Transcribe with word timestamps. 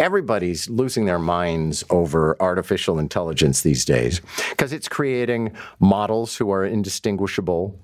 everybody's 0.00 0.68
losing 0.68 1.04
their 1.04 1.18
minds 1.18 1.84
over 1.90 2.36
artificial 2.40 2.98
intelligence 2.98 3.60
these 3.60 3.84
days 3.84 4.20
because 4.48 4.72
it's 4.72 4.88
creating 4.88 5.52
models 5.78 6.36
who 6.36 6.50
are 6.50 6.64
indistinguishable 6.64 7.78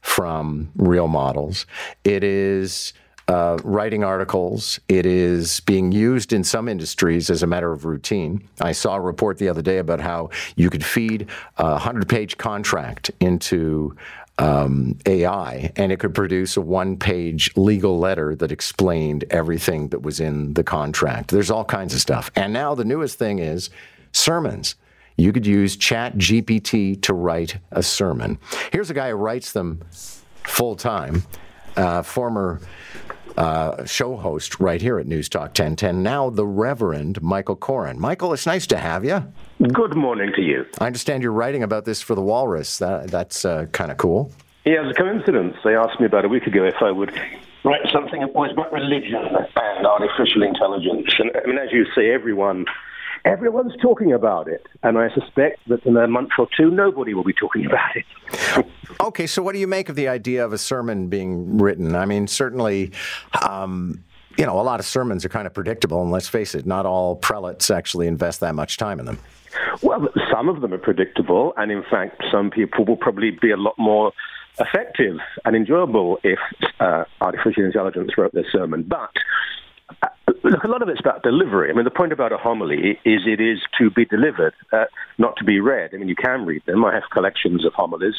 from 0.00 0.70
real 0.76 1.08
models. 1.08 1.66
It 2.04 2.22
is 2.22 2.92
uh, 3.26 3.58
writing 3.64 4.04
articles. 4.04 4.80
It 4.88 5.04
is 5.04 5.60
being 5.60 5.92
used 5.92 6.32
in 6.32 6.44
some 6.44 6.68
industries 6.68 7.28
as 7.28 7.42
a 7.42 7.46
matter 7.46 7.72
of 7.72 7.84
routine. 7.84 8.48
I 8.60 8.72
saw 8.72 8.94
a 8.94 9.00
report 9.00 9.38
the 9.38 9.48
other 9.48 9.60
day 9.60 9.78
about 9.78 10.00
how 10.00 10.30
you 10.56 10.70
could 10.70 10.84
feed 10.84 11.26
a 11.58 11.72
100 11.72 12.08
page 12.08 12.38
contract 12.38 13.10
into 13.20 13.96
um, 14.38 14.96
AI 15.04 15.72
and 15.76 15.90
it 15.90 15.98
could 15.98 16.14
produce 16.14 16.56
a 16.56 16.60
one 16.60 16.96
page 16.96 17.50
legal 17.56 17.98
letter 17.98 18.34
that 18.36 18.52
explained 18.52 19.24
everything 19.30 19.88
that 19.88 20.02
was 20.02 20.20
in 20.20 20.54
the 20.54 20.62
contract. 20.62 21.30
There's 21.30 21.50
all 21.50 21.64
kinds 21.64 21.92
of 21.94 22.00
stuff. 22.00 22.30
And 22.36 22.52
now 22.52 22.74
the 22.74 22.84
newest 22.84 23.18
thing 23.18 23.40
is 23.40 23.70
sermons. 24.12 24.76
You 25.16 25.32
could 25.32 25.46
use 25.46 25.76
Chat 25.76 26.16
GPT 26.16 27.02
to 27.02 27.12
write 27.12 27.58
a 27.72 27.82
sermon. 27.82 28.38
Here's 28.70 28.90
a 28.90 28.94
guy 28.94 29.10
who 29.10 29.16
writes 29.16 29.52
them 29.52 29.82
full 30.44 30.76
time, 30.76 31.24
uh, 31.76 32.02
former 32.02 32.60
uh, 33.38 33.84
show 33.86 34.16
host 34.16 34.58
right 34.58 34.82
here 34.82 34.98
at 34.98 35.06
News 35.06 35.28
Talk 35.28 35.50
1010. 35.50 36.02
Now, 36.02 36.28
the 36.28 36.44
Reverend 36.44 37.22
Michael 37.22 37.56
Coren. 37.56 37.96
Michael, 37.96 38.32
it's 38.32 38.46
nice 38.46 38.66
to 38.66 38.76
have 38.76 39.04
you. 39.04 39.24
Good 39.72 39.94
morning 39.94 40.32
to 40.34 40.42
you. 40.42 40.66
I 40.80 40.86
understand 40.86 41.22
you're 41.22 41.32
writing 41.32 41.62
about 41.62 41.84
this 41.84 42.02
for 42.02 42.16
the 42.16 42.20
Walrus. 42.20 42.78
That, 42.78 43.08
that's 43.10 43.44
uh, 43.44 43.66
kind 43.66 43.92
of 43.92 43.96
cool. 43.96 44.32
Yeah, 44.64 44.84
it's 44.86 44.98
a 44.98 45.00
coincidence. 45.00 45.56
They 45.64 45.76
asked 45.76 46.00
me 46.00 46.06
about 46.06 46.24
a 46.24 46.28
week 46.28 46.48
ago 46.48 46.64
if 46.64 46.82
I 46.82 46.90
would 46.90 47.12
write 47.64 47.88
something 47.92 48.20
that 48.20 48.34
was 48.34 48.50
about 48.52 48.72
religion 48.72 49.14
and 49.24 49.86
artificial 49.86 50.42
intelligence. 50.42 51.14
And 51.18 51.30
I 51.36 51.46
mean, 51.46 51.58
as 51.58 51.72
you 51.72 51.86
say, 51.94 52.10
everyone 52.10 52.66
everyone's 53.24 53.74
talking 53.80 54.12
about 54.12 54.48
it. 54.48 54.66
And 54.82 54.98
I 54.98 55.08
suspect 55.14 55.60
that 55.68 55.84
in 55.84 55.96
a 55.96 56.06
month 56.06 56.30
or 56.38 56.48
two, 56.56 56.70
nobody 56.70 57.14
will 57.14 57.24
be 57.24 57.32
talking 57.32 57.66
about 57.66 57.96
it. 57.96 58.66
okay, 59.00 59.26
so 59.26 59.42
what 59.42 59.52
do 59.52 59.58
you 59.58 59.66
make 59.66 59.88
of 59.88 59.96
the 59.96 60.08
idea 60.08 60.44
of 60.44 60.52
a 60.52 60.58
sermon 60.58 61.08
being 61.08 61.58
written? 61.58 61.94
I 61.94 62.06
mean, 62.06 62.26
certainly. 62.26 62.92
Um, 63.48 64.04
you 64.36 64.46
know, 64.46 64.60
a 64.60 64.62
lot 64.62 64.78
of 64.78 64.86
sermons 64.86 65.24
are 65.24 65.28
kind 65.28 65.48
of 65.48 65.52
predictable, 65.52 66.00
and 66.00 66.12
let's 66.12 66.28
face 66.28 66.54
it, 66.54 66.64
not 66.64 66.86
all 66.86 67.16
prelates 67.16 67.72
actually 67.72 68.06
invest 68.06 68.38
that 68.38 68.54
much 68.54 68.76
time 68.76 69.00
in 69.00 69.06
them. 69.06 69.18
Well, 69.82 70.08
some 70.32 70.48
of 70.48 70.60
them 70.60 70.72
are 70.72 70.78
predictable, 70.78 71.52
and 71.56 71.72
in 71.72 71.82
fact, 71.82 72.22
some 72.30 72.48
people 72.50 72.84
will 72.84 72.96
probably 72.96 73.32
be 73.32 73.50
a 73.50 73.56
lot 73.56 73.74
more 73.78 74.12
effective 74.60 75.16
and 75.44 75.56
enjoyable 75.56 76.18
if 76.22 76.38
uh, 76.80 77.04
artificial 77.20 77.64
intelligence 77.64 78.12
wrote 78.16 78.32
their 78.32 78.48
sermon. 78.50 78.84
But 78.84 79.10
Look, 80.44 80.64
a 80.64 80.68
lot 80.68 80.82
of 80.82 80.88
it's 80.88 81.00
about 81.00 81.22
delivery. 81.22 81.70
I 81.70 81.74
mean, 81.74 81.84
the 81.84 81.90
point 81.90 82.12
about 82.12 82.32
a 82.32 82.36
homily 82.36 82.98
is 83.04 83.22
it 83.26 83.40
is 83.40 83.58
to 83.78 83.90
be 83.90 84.04
delivered, 84.04 84.54
uh, 84.72 84.84
not 85.18 85.36
to 85.38 85.44
be 85.44 85.60
read. 85.60 85.90
I 85.92 85.96
mean, 85.96 86.08
you 86.08 86.14
can 86.14 86.46
read 86.46 86.62
them. 86.66 86.84
I 86.84 86.94
have 86.94 87.04
collections 87.12 87.64
of 87.64 87.72
homilies 87.74 88.14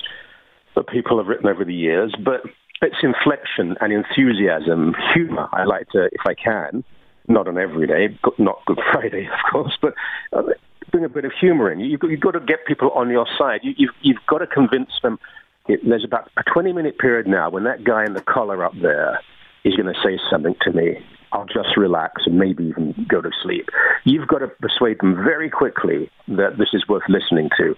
that 0.75 0.87
people 0.87 1.17
have 1.17 1.27
written 1.27 1.47
over 1.47 1.63
the 1.63 1.73
years, 1.73 2.13
but 2.23 2.41
it's 2.81 2.97
inflection 3.03 3.75
and 3.81 3.93
enthusiasm, 3.93 4.95
humor. 5.13 5.47
I 5.51 5.63
like 5.63 5.89
to, 5.89 6.05
if 6.11 6.21
I 6.25 6.33
can, 6.33 6.83
not 7.27 7.47
on 7.47 7.57
every 7.57 7.87
day, 7.87 8.17
not 8.37 8.65
Good 8.65 8.79
Friday, 8.91 9.25
of 9.33 9.51
course, 9.51 9.77
but 9.81 9.93
uh, 10.33 10.43
bring 10.91 11.05
a 11.05 11.09
bit 11.09 11.25
of 11.25 11.31
humor 11.39 11.71
in. 11.71 11.79
You've 11.79 11.99
got, 11.99 12.31
to 12.31 12.39
get 12.39 12.65
people 12.65 12.91
on 12.91 13.09
your 13.09 13.27
side. 13.37 13.61
You, 13.63 13.89
you've, 14.01 14.17
got 14.27 14.39
to 14.39 14.47
convince 14.47 14.91
them. 15.01 15.19
There's 15.67 16.03
about 16.03 16.31
a 16.37 16.43
20 16.51 16.73
minute 16.73 16.97
period 16.97 17.27
now 17.27 17.49
when 17.49 17.63
that 17.65 17.83
guy 17.83 18.05
in 18.05 18.13
the 18.13 18.21
collar 18.21 18.65
up 18.65 18.73
there 18.81 19.19
is 19.63 19.75
going 19.75 19.93
to 19.93 19.99
say 20.03 20.19
something 20.31 20.55
to 20.61 20.71
me 20.71 20.97
I'll 21.31 21.45
just 21.45 21.77
relax 21.77 22.23
and 22.25 22.39
maybe 22.39 22.65
even 22.65 23.05
go 23.07 23.21
to 23.21 23.29
sleep. 23.43 23.69
You've 24.03 24.27
got 24.27 24.39
to 24.39 24.47
persuade 24.47 24.99
them 24.99 25.15
very 25.15 25.49
quickly 25.49 26.09
that 26.27 26.57
this 26.57 26.69
is 26.73 26.87
worth 26.87 27.03
listening 27.07 27.49
to. 27.57 27.75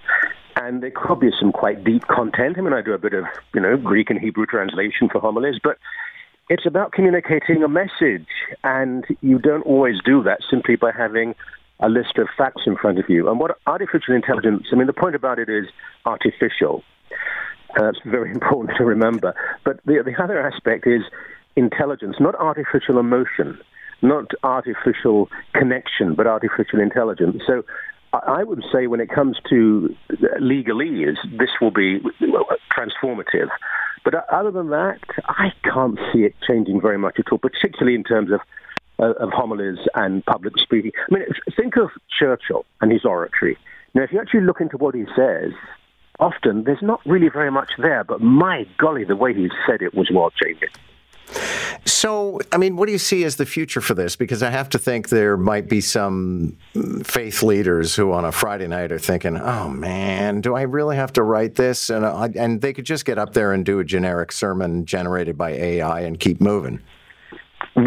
And 0.55 0.83
there 0.83 0.91
could 0.91 1.19
be 1.19 1.31
some 1.39 1.51
quite 1.51 1.83
deep 1.83 2.07
content. 2.07 2.57
I 2.57 2.61
mean, 2.61 2.73
I 2.73 2.81
do 2.81 2.93
a 2.93 2.97
bit 2.97 3.13
of, 3.13 3.25
you 3.53 3.61
know, 3.61 3.77
Greek 3.77 4.09
and 4.09 4.19
Hebrew 4.19 4.45
translation 4.45 5.09
for 5.11 5.19
homilies, 5.19 5.55
but 5.63 5.77
it's 6.49 6.65
about 6.65 6.91
communicating 6.91 7.63
a 7.63 7.69
message. 7.69 8.27
And 8.63 9.05
you 9.21 9.39
don't 9.39 9.63
always 9.63 9.95
do 10.05 10.23
that 10.23 10.39
simply 10.49 10.75
by 10.75 10.91
having 10.91 11.35
a 11.79 11.89
list 11.89 12.17
of 12.17 12.27
facts 12.37 12.63
in 12.65 12.77
front 12.77 12.99
of 12.99 13.05
you. 13.09 13.29
And 13.29 13.39
what 13.39 13.57
artificial 13.65 14.13
intelligence, 14.13 14.67
I 14.71 14.75
mean, 14.75 14.87
the 14.87 14.93
point 14.93 15.15
about 15.15 15.39
it 15.39 15.49
is 15.49 15.65
artificial. 16.05 16.83
Uh, 17.77 17.83
that's 17.83 17.99
very 18.05 18.31
important 18.33 18.77
to 18.77 18.85
remember. 18.85 19.33
But 19.65 19.79
the, 19.85 20.03
the 20.05 20.21
other 20.21 20.39
aspect 20.39 20.85
is 20.87 21.01
intelligence, 21.61 22.15
not 22.19 22.35
artificial 22.35 22.97
emotion, 22.99 23.59
not 24.01 24.31
artificial 24.43 25.29
connection, 25.53 26.15
but 26.15 26.25
artificial 26.27 26.79
intelligence. 26.79 27.37
So 27.45 27.63
I 28.13 28.43
would 28.43 28.63
say 28.73 28.87
when 28.87 28.99
it 28.99 29.09
comes 29.09 29.37
to 29.49 29.95
legalese, 30.39 31.17
this 31.37 31.49
will 31.61 31.71
be 31.71 31.99
transformative. 32.75 33.49
But 34.03 34.13
other 34.29 34.51
than 34.51 34.69
that, 34.71 34.99
I 35.27 35.53
can't 35.63 35.99
see 36.11 36.21
it 36.23 36.33
changing 36.47 36.81
very 36.81 36.97
much 36.97 37.17
at 37.19 37.31
all, 37.31 37.37
particularly 37.37 37.95
in 37.95 38.03
terms 38.03 38.31
of 38.31 38.41
uh, 38.99 39.13
of 39.13 39.29
homilies 39.31 39.79
and 39.95 40.23
public 40.25 40.53
speaking. 40.59 40.91
I 41.09 41.13
mean, 41.13 41.25
think 41.55 41.75
of 41.77 41.89
Churchill 42.19 42.65
and 42.81 42.91
his 42.91 43.05
oratory. 43.05 43.57
Now, 43.93 44.03
if 44.03 44.11
you 44.11 44.19
actually 44.19 44.41
look 44.41 44.61
into 44.61 44.77
what 44.77 44.93
he 44.93 45.05
says, 45.15 45.53
often 46.19 46.63
there's 46.65 46.81
not 46.81 47.01
really 47.05 47.29
very 47.29 47.51
much 47.51 47.71
there, 47.77 48.03
but 48.03 48.21
my 48.21 48.67
golly, 48.77 49.03
the 49.03 49.15
way 49.15 49.33
he 49.33 49.49
said 49.67 49.81
it 49.81 49.93
was 49.93 50.09
world 50.11 50.33
changing. 50.41 50.69
So, 51.85 52.39
I 52.51 52.57
mean, 52.57 52.75
what 52.75 52.85
do 52.85 52.91
you 52.91 52.97
see 52.97 53.23
as 53.23 53.37
the 53.37 53.45
future 53.45 53.81
for 53.81 53.93
this? 53.93 54.15
Because 54.15 54.43
I 54.43 54.49
have 54.49 54.69
to 54.69 54.79
think 54.79 55.09
there 55.09 55.37
might 55.37 55.67
be 55.67 55.81
some 55.81 56.57
faith 57.03 57.41
leaders 57.41 57.95
who 57.95 58.11
on 58.11 58.25
a 58.25 58.31
Friday 58.31 58.67
night 58.67 58.91
are 58.91 58.99
thinking, 58.99 59.37
oh 59.37 59.69
man, 59.69 60.41
do 60.41 60.55
I 60.55 60.63
really 60.63 60.95
have 60.95 61.13
to 61.13 61.23
write 61.23 61.55
this? 61.55 61.89
And, 61.89 62.05
uh, 62.05 62.29
and 62.35 62.61
they 62.61 62.73
could 62.73 62.85
just 62.85 63.05
get 63.05 63.17
up 63.17 63.33
there 63.33 63.53
and 63.53 63.65
do 63.65 63.79
a 63.79 63.83
generic 63.83 64.31
sermon 64.31 64.85
generated 64.85 65.37
by 65.37 65.51
AI 65.51 66.01
and 66.01 66.19
keep 66.19 66.39
moving. 66.39 66.81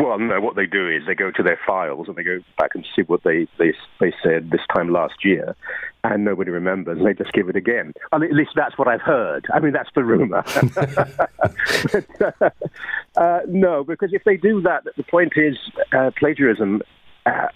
Well, 0.02 0.18
no. 0.18 0.40
What 0.40 0.56
they 0.56 0.66
do 0.66 0.88
is 0.88 1.06
they 1.06 1.14
go 1.14 1.30
to 1.30 1.42
their 1.42 1.58
files 1.66 2.08
and 2.08 2.16
they 2.16 2.22
go 2.22 2.40
back 2.58 2.74
and 2.74 2.86
see 2.96 3.02
what 3.02 3.22
they 3.22 3.46
they 3.58 3.72
they 4.00 4.12
said 4.22 4.50
this 4.50 4.60
time 4.74 4.92
last 4.92 5.24
year, 5.24 5.54
and 6.02 6.24
nobody 6.24 6.50
remembers. 6.50 6.98
They 7.02 7.14
just 7.14 7.32
give 7.32 7.48
it 7.48 7.56
again. 7.56 7.92
I 8.10 8.18
mean, 8.18 8.30
at 8.30 8.36
least 8.36 8.52
that's 8.56 8.76
what 8.76 8.88
I've 8.88 9.02
heard. 9.02 9.46
I 9.54 9.60
mean, 9.60 9.72
that's 9.72 9.90
the 9.94 10.02
rumor. 10.02 10.42
uh, 13.16 13.40
no, 13.46 13.84
because 13.84 14.12
if 14.12 14.24
they 14.24 14.36
do 14.36 14.60
that, 14.62 14.84
the 14.96 15.04
point 15.04 15.34
is 15.36 15.56
uh, 15.92 16.10
plagiarism. 16.18 16.82
Uh, 17.26 17.46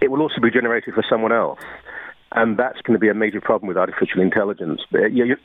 it 0.00 0.10
will 0.10 0.20
also 0.20 0.40
be 0.40 0.50
generated 0.50 0.94
for 0.94 1.04
someone 1.08 1.32
else. 1.32 1.60
And 2.34 2.58
that's 2.58 2.80
going 2.80 2.94
to 2.94 2.98
be 2.98 3.08
a 3.08 3.14
major 3.14 3.40
problem 3.40 3.68
with 3.68 3.76
artificial 3.76 4.20
intelligence. 4.20 4.80
You, 4.90 5.36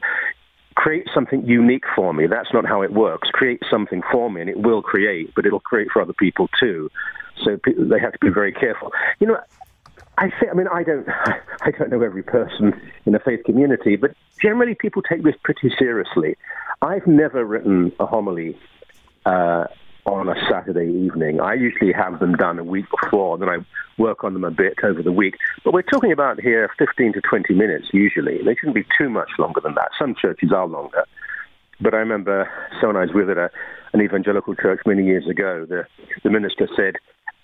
create 0.87 1.09
something 1.13 1.45
unique 1.45 1.83
for 1.93 2.13
me. 2.13 2.27
That's 2.27 2.53
not 2.53 2.65
how 2.65 2.81
it 2.81 2.93
works. 2.93 3.27
Create 3.33 3.61
something 3.69 4.01
for 4.09 4.31
me, 4.31 4.39
and 4.39 4.49
it 4.49 4.61
will 4.61 4.81
create, 4.81 5.35
but 5.35 5.45
it'll 5.45 5.59
create 5.59 5.89
for 5.91 6.01
other 6.01 6.13
people 6.13 6.47
too. 6.57 6.89
So 7.43 7.59
they 7.65 7.99
have 7.99 8.13
to 8.13 8.19
be 8.21 8.29
very 8.29 8.53
careful. 8.53 8.93
You 9.19 9.27
know, 9.27 9.37
I 10.17 10.29
say, 10.39 10.47
I 10.49 10.53
mean, 10.53 10.67
I 10.73 10.83
don't. 10.83 11.05
I 11.61 11.71
don't 11.77 11.89
know 11.89 12.01
every 12.01 12.23
person 12.23 12.79
in 13.05 13.13
a 13.13 13.19
faith 13.19 13.43
community, 13.43 13.97
but 13.97 14.11
generally 14.41 14.75
people 14.75 15.01
take 15.01 15.23
this 15.23 15.35
pretty 15.43 15.73
seriously. 15.77 16.37
I've 16.81 17.05
never 17.05 17.43
written 17.43 17.91
a 17.99 18.05
homily 18.05 18.57
uh, 19.25 19.65
on 20.07 20.29
a 20.29 20.35
Saturday 20.49 20.89
evening. 20.89 21.41
I 21.41 21.53
usually 21.53 21.91
have 21.91 22.19
them 22.19 22.33
done 22.35 22.57
a 22.59 22.63
week 22.63 22.85
before, 23.01 23.37
then 23.37 23.49
I 23.49 23.57
work 23.97 24.23
on 24.23 24.33
them 24.33 24.45
a 24.45 24.51
bit 24.51 24.75
over 24.83 25.03
the 25.03 25.11
week. 25.11 25.35
But 25.65 25.73
we're 25.73 25.81
talking 25.81 26.13
about 26.13 26.39
here 26.39 26.69
15 26.79 27.13
to 27.13 27.21
20 27.21 27.53
minutes 27.53 27.87
usually. 27.91 28.37
They 28.37 28.55
shouldn't 28.55 28.75
be 28.75 28.85
too 28.97 29.09
much 29.09 29.29
longer 29.37 29.59
than 29.59 29.75
that. 29.75 29.89
Some 29.99 30.15
churches 30.15 30.51
are 30.53 30.65
longer. 30.65 31.05
But 31.81 31.93
I 31.93 31.97
remember 31.97 32.49
someone 32.79 32.95
I 32.95 33.01
was 33.01 33.13
with 33.13 33.29
at 33.29 33.37
a, 33.37 33.49
an 33.93 34.01
evangelical 34.01 34.55
church 34.55 34.79
many 34.85 35.05
years 35.05 35.27
ago, 35.27 35.65
the, 35.67 35.85
the 36.23 36.29
minister 36.29 36.67
said, 36.75 36.95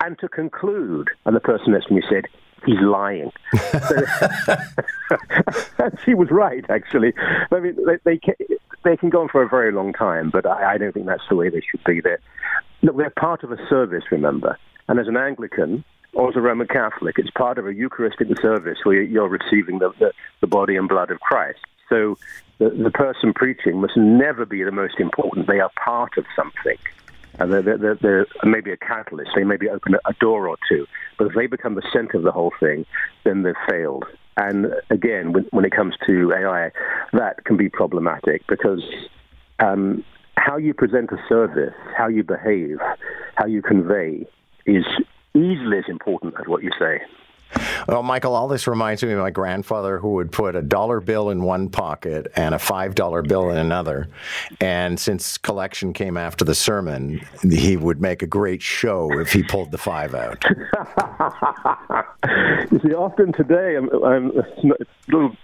and 0.04 0.18
to 0.20 0.30
conclude, 0.30 1.10
and 1.26 1.36
the 1.36 1.42
person 1.42 1.74
next 1.74 1.88
to 1.88 1.94
me 1.94 2.02
said, 2.10 2.26
he's 2.66 2.80
lying. 2.82 3.32
and 5.80 6.00
she 6.04 6.14
was 6.14 6.30
right, 6.32 6.66
actually. 6.70 7.14
I 7.52 7.60
mean, 7.60 7.78
they, 7.86 8.00
they, 8.06 8.20
they 8.84 8.98
can 8.98 9.10
go 9.10 9.22
on 9.22 9.30
for 9.30 9.44
a 9.44 9.50
very 9.50 9.72
long 9.72 9.94
time, 9.94 10.30
but 10.30 10.46
I, 10.46 10.74
I 10.74 10.78
don't 10.78 10.94
think 10.94 11.06
that's 11.06 11.28
the 11.30 11.36
way 11.36 11.50
they 11.50 11.62
should 11.62 11.84
be. 11.84 12.02
They're, 12.02 12.20
look, 12.82 12.98
they're 12.98 13.10
part 13.10 13.44
of 13.44 13.52
a 13.52 13.58
service, 13.70 14.04
remember. 14.12 14.58
And 14.88 15.00
as 15.00 15.08
an 15.08 15.18
Anglican, 15.18 15.84
or 16.14 16.30
as 16.30 16.36
a 16.36 16.42
Roman 16.42 16.68
Catholic, 16.68 17.18
it's 17.18 17.32
part 17.32 17.58
of 17.58 17.68
a 17.68 17.74
Eucharistic 17.74 18.28
service 18.40 18.78
where 18.84 19.02
you're 19.02 19.28
receiving 19.28 19.80
the, 19.80 19.92
the, 20.00 20.12
the 20.42 20.48
body 20.48 20.76
and 20.76 20.88
blood 20.88 21.12
of 21.12 21.20
Christ. 21.20 21.60
So 21.90 22.18
the, 22.60 22.70
the 22.70 22.92
person 22.92 23.34
preaching 23.34 23.82
must 23.82 23.98
never 23.98 24.46
be 24.46 24.64
the 24.64 24.72
most 24.72 25.00
important. 25.00 25.48
They 25.48 25.60
are 25.60 25.72
part 25.84 26.18
of 26.18 26.26
something. 26.36 26.78
And 27.40 27.52
they're, 27.52 27.78
they're, 27.78 27.96
they're, 27.96 28.28
maybe 28.44 28.72
a 28.72 28.78
catalyst. 28.78 29.32
They 29.36 29.44
maybe 29.44 29.70
open 29.70 29.96
a 30.06 30.14
door 30.14 30.48
or 30.48 30.58
two. 30.70 30.86
But 31.18 31.28
if 31.28 31.34
they 31.34 31.48
become 31.48 31.76
the 31.76 31.90
center 31.92 32.18
of 32.18 32.24
the 32.24 32.32
whole 32.32 32.54
thing, 32.60 32.86
then 33.24 33.42
they've 33.42 33.56
failed. 33.68 34.06
And 34.38 34.68
again, 34.90 35.34
when, 35.34 35.46
when 35.52 35.66
it 35.66 35.72
comes 35.72 35.96
to 36.08 36.34
AI, 36.34 36.72
that 37.14 37.44
can 37.46 37.58
be 37.58 37.70
problematic 37.70 38.46
because 38.48 38.84
um, 39.60 40.04
how 40.38 40.58
you 40.58 40.74
present 40.74 41.12
a 41.12 41.18
service, 41.30 41.74
how 41.96 42.08
you 42.08 42.24
behave, 42.24 42.78
how 43.36 43.46
you 43.46 43.62
convey 43.62 44.26
is 44.66 44.86
easily 45.36 45.78
as 45.78 45.86
important 45.88 46.34
as 46.40 46.48
what 46.48 46.64
you 46.64 46.72
say. 46.80 47.02
Well, 47.88 48.04
Michael, 48.04 48.36
all 48.36 48.48
this 48.48 48.68
reminds 48.68 49.04
me 49.04 49.12
of 49.12 49.20
my 49.20 49.32
grandfather 49.32 50.00
who 50.00 50.14
would 50.14 50.32
put 50.32 50.56
a 50.56 50.62
dollar 50.62 51.00
bill 51.00 51.30
in 51.30 51.44
one 51.44 51.70
pocket 51.70 52.32
and 52.36 52.56
a 52.56 52.58
$5 52.58 53.28
bill 53.28 53.50
in 53.50 53.58
another. 53.58 54.08
And 54.62 55.00
since 55.00 55.38
collection 55.38 55.94
came 55.94 56.18
after 56.18 56.46
the 56.46 56.56
sermon, 56.56 57.22
he 57.42 57.78
would 57.78 58.02
make 58.02 58.22
a 58.22 58.28
great 58.28 58.62
show 58.62 59.20
if 59.20 59.34
he 59.34 59.44
pulled 59.44 59.72
the 59.72 59.78
five 59.78 60.16
out. 60.16 60.44
you 62.72 62.80
see, 62.80 62.94
often 62.94 63.34
today, 63.34 63.76
I'm, 63.76 63.90
I'm 64.04 64.32
little 65.08 65.36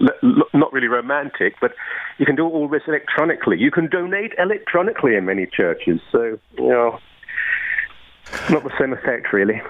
not 0.00 0.72
really 0.72 0.86
romantic, 0.86 1.54
but 1.60 1.72
you 2.18 2.26
can 2.26 2.36
do 2.36 2.46
all 2.46 2.68
this 2.68 2.82
electronically. 2.86 3.58
You 3.58 3.70
can 3.70 3.88
donate 3.88 4.32
electronically 4.38 5.16
in 5.16 5.24
many 5.24 5.46
churches. 5.46 6.00
So, 6.12 6.38
you 6.56 6.68
know, 6.68 6.98
not 8.50 8.62
the 8.62 8.72
same 8.78 8.92
effect, 8.92 9.32
really. 9.32 9.60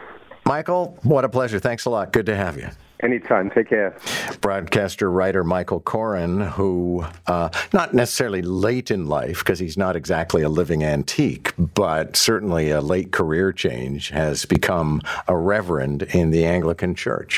Michael, 0.49 0.99
what 1.03 1.27
a 1.27 1.29
pleasure. 1.29 1.59
Thanks 1.59 1.85
a 1.85 1.91
lot. 1.91 2.11
Good 2.11 2.25
to 2.25 2.35
have 2.35 2.57
you. 2.57 2.71
Anytime. 3.01 3.51
Take 3.51 3.69
care. 3.69 3.97
Broadcaster, 4.41 5.11
writer 5.11 5.45
Michael 5.45 5.81
Coren, 5.81 6.51
who, 6.53 7.05
uh, 7.27 7.51
not 7.73 7.95
necessarily 7.95 8.43
late 8.43 8.91
in 8.91 9.07
life, 9.07 9.39
because 9.41 9.61
he's 9.61 9.77
not 9.77 9.95
exactly 9.95 10.43
a 10.43 10.49
living 10.49 10.83
antique, 10.83 11.53
but 11.59 12.17
certainly 12.17 12.71
a 12.71 12.81
late 12.81 13.13
career 13.13 13.53
change, 13.53 14.09
has 14.09 14.47
become 14.47 15.03
a 15.29 15.37
reverend 15.37 16.03
in 16.15 16.31
the 16.31 16.45
Anglican 16.45 16.95
Church. 16.95 17.37